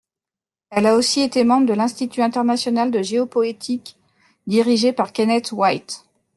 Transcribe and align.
Elle 0.71 0.87
a 0.87 0.95
aussi 0.95 1.19
été 1.21 1.43
membre 1.43 1.67
de 1.67 1.73
l'Institut 1.75 2.23
international 2.23 2.89
de 2.89 3.03
géopoétique, 3.03 3.97
dirigé 4.47 4.93
par 4.93 5.13
Kenneth 5.13 5.51
White. 5.51 6.03